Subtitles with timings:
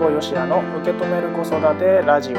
[0.00, 2.36] 保よしやの受け止める子育てラジオ。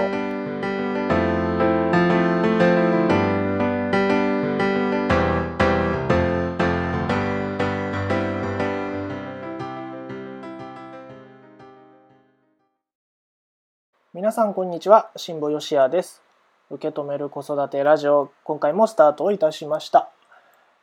[14.11, 16.23] 皆さんこんにちは辛坊よしやです。
[16.71, 20.09] 受け止める子育てラジオ今回もスタートいたしました。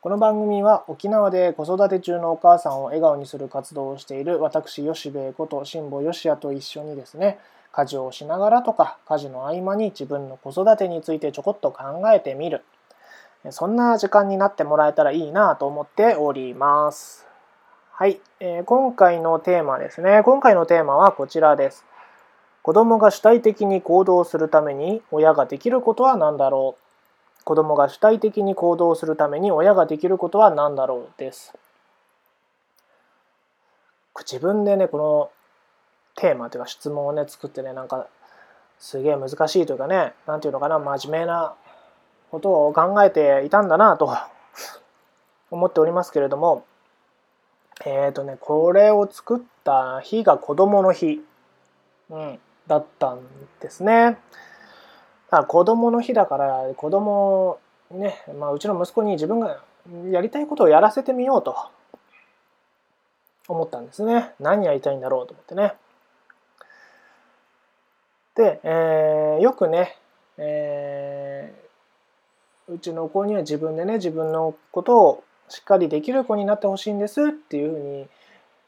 [0.01, 7.37] この番組は沖縄で子育て中のお母さんを笑顔にする活動をしている私吉兵衛こと辛坊吉也と一緒にですね
[7.73, 12.63] 家事をしながらとか家事の合間に自分の子育てについてちょこっと考えてみる。
[13.51, 17.27] そんな時間になってもらえたらいいなと思っております。
[17.91, 20.21] はい、えー、今回のテーマですね。
[20.23, 21.85] 今回のテーマはこちらです。
[22.63, 26.88] 子供が主体的に行動するために親ができることは何だろう。
[27.43, 31.19] 子供が主体的に行動するために親ができることは何だろう？
[31.19, 31.53] です。
[34.19, 35.31] 自分でねこの
[36.15, 38.07] テーマというか質問をね作ってねなんか
[38.77, 41.55] すげえ難しいというかね何て言うのかな真面目な
[42.31, 44.13] ことを考えていたんだなと
[45.51, 46.65] 思っておりますけれども
[47.85, 51.25] えっ、ー、とねこれを作った日が子供の日、
[52.09, 53.21] うん、だったん
[53.61, 54.19] ですね。
[55.31, 57.59] あ子供の日だから子供
[57.91, 59.61] にね、まあ、うちの息子に自分が
[60.11, 61.55] やりたいことをやらせてみようと
[63.47, 64.33] 思ったんですね。
[64.39, 65.73] 何やりたいんだろうと思ってね。
[68.35, 69.97] で、えー、よくね、
[70.37, 78.07] えー、うちの子には自分でね自分のことをしっかりできる子になってほしいんですっていうふうに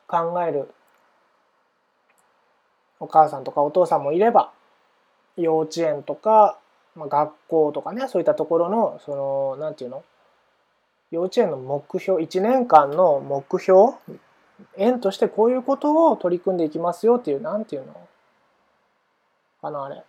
[0.08, 0.74] 考える
[3.00, 4.52] お母さんとかお父さんもいれば
[5.38, 6.58] 幼稚園とか、
[6.96, 10.04] まあ、学校とかねそういったところのその何て言うの？
[11.12, 13.94] 幼稚園の目標1年間の目標
[14.78, 18.08] 園としてこういうことを取り組んでいきますよっていう何て言うの？
[19.64, 20.04] あのあれ。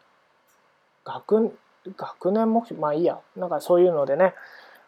[1.05, 1.57] 学
[1.97, 2.81] 学年目標？
[2.81, 3.19] まあいいや。
[3.37, 4.35] なんかそういうのでね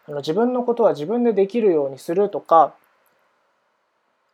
[0.07, 2.73] あの自分のことは自分でできるようにするとか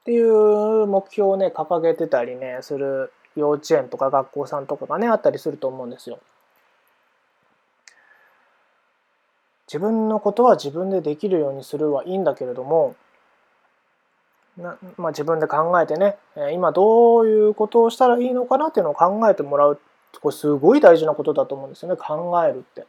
[0.02, 6.20] っていう目標をね掲げてたりねする幼稚園とか学校さんとかがねあったりすると思うんですよ。
[9.68, 12.96] 自分のことは自分でできるようにするはいいんだけれども
[14.58, 16.18] な、まあ、自分で考えてね
[16.54, 19.80] 今どういうことをしたらいいのかなっていうのを考えてもらう
[20.22, 22.86] これすごい大事なことだと思うんですよね考えるって。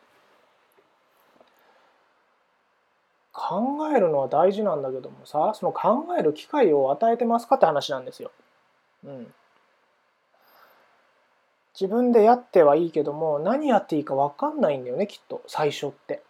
[3.34, 8.30] 考えるのは大事なんだけどもさその考える機会を与えてますかって話なんですよ。
[9.04, 9.34] うん、
[11.81, 16.22] 自分でやってはいいけども何やっていいか分かんないんだよねきっと最初って。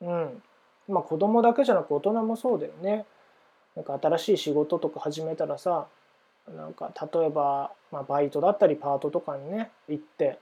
[0.00, 0.42] うん。
[0.88, 3.04] まあ子供だけじゃなく大人もそうだよね。
[3.76, 5.86] なんか新しい仕事とか始めたらさ
[6.56, 10.38] なんか例えば、まあ、バイトだったりパートとかにね行って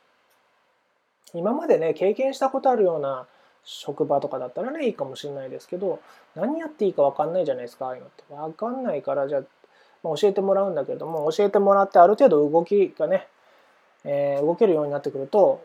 [1.34, 3.26] 今までね経験したことあるような
[3.64, 6.00] 職場とかだったらねいいかもしれないですけど
[6.34, 9.42] 何やっていいか分かんないじゃないですかああいうのって分かんないからじゃあ、
[10.02, 13.26] まあ、教えてもらうんだけども教えてもらってある程度動きがね
[14.04, 15.64] えー、動けるようになってくると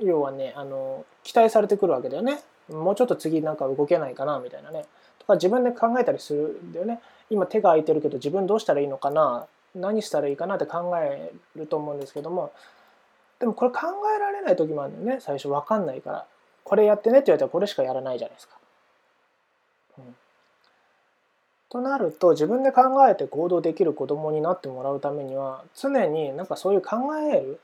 [0.00, 2.40] 要はねあの期待されてくるわけだよね。
[2.68, 4.84] もうちょっと次なんか動けないかなみたいなね。
[5.18, 7.00] とか自分で考えたりするんだよね。
[7.28, 12.52] 今手が空いてるけど自分どうしたらいいのかな何したらいいかなって考えると思うんですけども。
[13.38, 13.80] でもこれ考
[14.14, 15.48] えられない時もあるんだよね最初。
[15.48, 16.26] 分かんないから。
[16.64, 18.56] これやってねって言われたらこれしかやらないじゃないですか。
[19.98, 20.16] うん
[21.70, 27.60] となると自分で考えて行動できる子供になってもらうためには常になんかそういう考える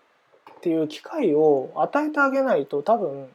[0.52, 3.28] っていう機会を与えてあげないと多分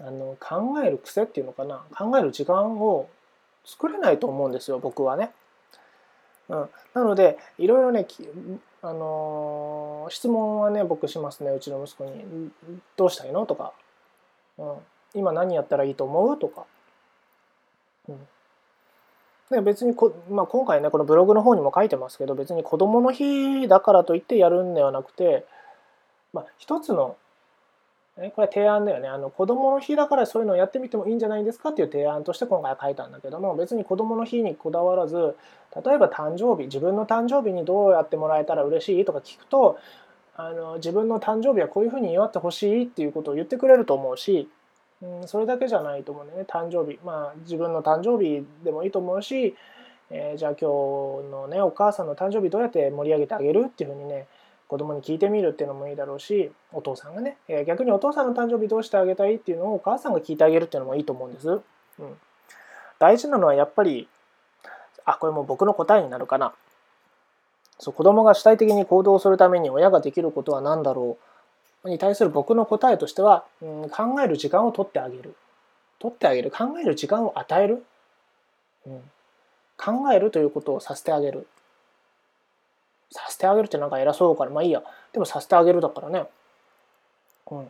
[0.00, 1.82] あの考える癖っていうのかな？
[1.94, 3.08] 考える時間を
[3.64, 5.30] 作れないと思うんですよ僕はね。
[6.48, 8.06] うん、なのでいろいろね
[8.80, 12.50] あのー、質問はね僕しますねうちの息子に
[12.96, 13.74] 「どうしたいの?」とか、
[14.56, 14.76] うん
[15.14, 16.64] 「今何やったらいいと思う?」とか。
[18.08, 18.28] うん
[19.50, 25.46] で別にこ、まあ、今回ねこのブログの方にも書いてますけど別に子どもの日だからといってやるんではなくて、
[26.32, 27.16] まあ、一つの
[28.34, 29.08] これ提案だよね。
[29.08, 35.36] あの子どもの日だからそういうのをやってみてもいいんじゃないですかっていう提案として今回は書いたんだけども別に子どもの日にこだわらず
[35.84, 39.78] 例えば誕生日自分の誕生日にどうやってもらえたら嬉しいとか聞くと
[40.34, 44.48] あの自分の誕生日はこういうふうに祝ってほしいっていうことを言ってくれると思うし
[45.02, 46.44] うん、それだけじゃないと思うね。
[46.48, 46.98] 誕生日。
[47.04, 49.54] まあ自分の誕生日でもいいと思うし、
[50.10, 54.26] えー、じゃあ今日のねお母さんの誕生日どうやって盛り上げてあげるっていうふうにね
[54.66, 61.48] 子供に聞いてみるっていうのもいいだろうしお父さんがね、えー、逆にお父さんの誕生日どうしてあげたいっていうのをお母さんが聞いてあげるっていうのもいいと思うんです。
[61.50, 61.62] うん、
[62.98, 64.08] 大事なのはやっぱり
[65.04, 66.52] あこれも僕の答えになるかな。
[67.78, 71.24] そう子供が主体的に行動するために親ができることは何だろう。
[71.84, 75.34] に対する僕の答えとしては、うん、考える時間を取ってあげる。
[75.98, 76.50] 取ってあげる。
[76.50, 77.84] 考える時間を与える、
[78.86, 79.00] うん、
[79.76, 81.46] 考えるということをさせてあげる。
[83.10, 84.82] させてあげるってなんか偉そうからまあいいや。
[85.12, 86.26] でもさせてあげるだからね、
[87.50, 87.68] うん、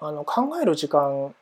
[0.00, 1.32] あの考える時間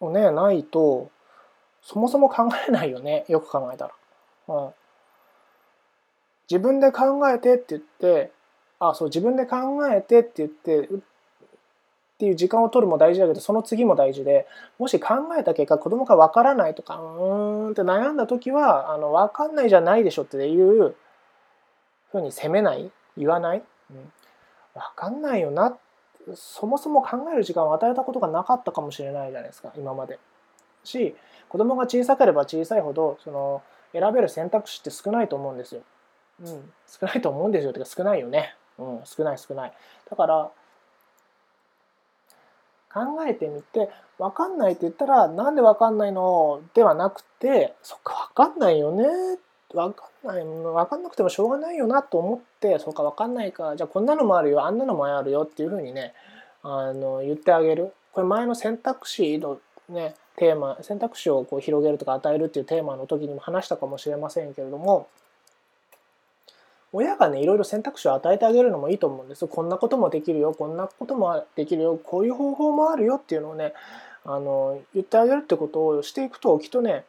[0.00, 1.10] をねないと
[1.82, 3.24] そもそも考えないよね。
[3.28, 3.94] よく考えたら。
[4.48, 4.70] うん、
[6.50, 8.32] 自分で考えてって言って
[8.84, 9.56] あそう自分で考
[9.88, 10.88] えてって言ってっ
[12.18, 14.46] ていう時間を取るも大事だけどその次も大事で
[14.78, 20.94] もし考えた結果子供が分からないとかうーんって悩んだ時はあの分かんないじゃないでしょっていう
[22.10, 24.12] ふうに責めない言わない、うん、分
[24.96, 25.76] かんないよな
[26.34, 30.18] そもそも考える時間を与えたことがなかったかもしれないじゃないですか今まで。
[30.84, 31.14] し
[31.48, 33.62] 子供が小さければ小さいほどその
[33.92, 35.82] 選べる選択肢って少ないと思うんですよ。
[36.40, 38.56] うん、少ないと思うんですよってか少ないよね。
[38.82, 39.72] うん、少ない少ない。
[40.10, 40.50] だから
[42.92, 43.88] 考えてみて
[44.18, 46.60] 分かんないって言ったらなんで分かんないの？
[46.74, 49.04] ではなくてそっか分かんないよね。
[49.72, 53.74] 分かんない分かんなくてもしょうがないよなと思ってそっか分かんないか。
[53.76, 54.66] じゃあこんなのもあるよ。
[54.66, 56.12] あんなのもあるよっていうふうにね
[56.62, 57.94] あの言ってあげる。
[58.12, 59.58] これ前の選択肢の
[59.88, 65.08] ねテーマ選択肢をこう広げるとか与えるっていうテーマの時にも話したかもしれませんけれども
[66.92, 73.72] 親がねいろいろ選択肢を与えてあげるのもいいと思うんですこんなこともできるよこんなこともできるよこういう方法もあるよっていうのをね
[74.24, 77.04] あの言ってあげるってことをしていくときっとね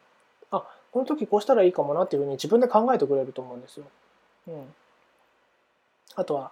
[0.50, 3.84] あこの時こうしたらいいかもなっていうふうに自分で考えてくれると思うんですよ。
[4.48, 4.54] うん、
[6.16, 6.50] あとは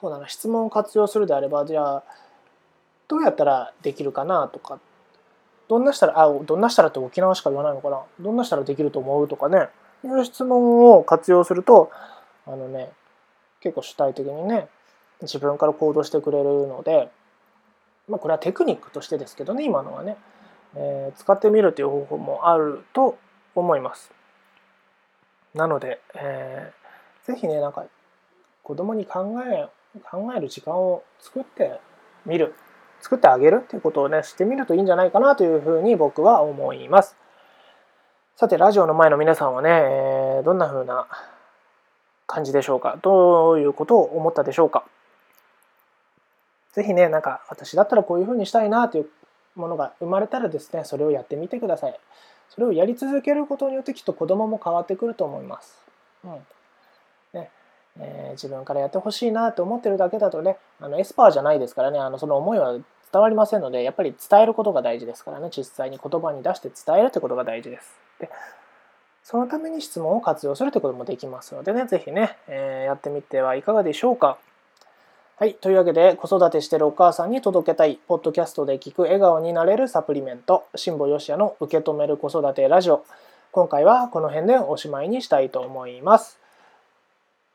[0.00, 2.02] そうだな質問を活用するであればじゃあ
[3.08, 4.78] どうやったらできるかなとか
[5.68, 9.68] どんなしたらあどんなしたらって沖縄しか言わないのかなどんなしたらできると思うとかね
[10.04, 11.90] いう質問を活用すると
[12.46, 12.90] あのね
[13.60, 14.68] 結構主体的にね
[15.22, 17.10] 自分から行動してくれるので、
[18.08, 20.16] まあ、これはテクニックとしてですけどね今のはね、
[20.74, 23.18] えー、使ってみるという方法もあると
[23.54, 24.12] 思います。
[25.54, 27.84] なので、えー、ぜひねなんか
[28.62, 29.68] 子供に考え
[30.10, 31.80] 考える時間を作って
[32.24, 32.54] みる
[33.00, 37.16] 作ってあげるっていうことをねしてみるといいんじゃないかなというふうに僕は思います。
[38.36, 41.06] さてラジオの前の皆さんはね、えー、どんな風な
[42.30, 42.98] 感じでしょうか？
[43.02, 44.84] どういうことを思ったでしょうか？
[46.72, 49.08] ぜひね、なんか私だったらこういうふうにしたいなという
[49.56, 51.98] ものが生まれたらですね、それをやってみてください。
[52.48, 55.76] それをやり続けることによってきっと子供も変わってくると思います。
[56.24, 56.32] うん
[57.32, 57.50] ね
[57.98, 62.82] えー、自分からやってほしいなと思ってるだけだとね、あのエスパーじゃないですからね、あのその思いは伝
[63.20, 67.98] わりませんので、やっぱり伝えることが大事ですからね、実際に言葉に出して伝えるってことが大事です。
[68.20, 68.30] で
[69.22, 74.38] そのために質問を活用するということもできますのでね、ぜひね、えー、やってみてはいかがでしょうか。
[75.36, 75.54] はい。
[75.54, 83.04] というわけで、子育てしてるお母さんに届けたい、ポッドキャストで聞く笑顔になれるサプリメント、辛坊よしやの受け止める子育てラジオ。
[83.52, 86.38] 今回はこの辺でおしまいにしたいと思います。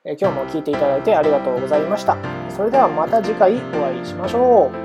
[0.03, 2.17] え今日も聴いていただいてありがとうございました。
[2.49, 4.84] それではまた次回お会いしましょう。